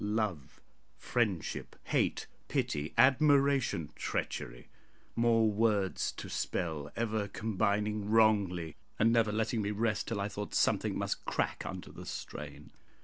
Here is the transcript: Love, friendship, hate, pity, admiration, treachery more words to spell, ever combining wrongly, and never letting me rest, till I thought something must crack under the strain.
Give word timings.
Love, 0.03 0.59
friendship, 0.97 1.75
hate, 1.83 2.25
pity, 2.47 2.91
admiration, 2.97 3.91
treachery 3.95 4.67
more 5.15 5.47
words 5.51 6.11
to 6.11 6.27
spell, 6.27 6.89
ever 6.95 7.27
combining 7.27 8.09
wrongly, 8.09 8.75
and 8.97 9.13
never 9.13 9.31
letting 9.31 9.61
me 9.61 9.69
rest, 9.69 10.07
till 10.07 10.19
I 10.19 10.27
thought 10.27 10.55
something 10.55 10.97
must 10.97 11.23
crack 11.25 11.67
under 11.67 11.91
the 11.91 12.07
strain. 12.07 12.71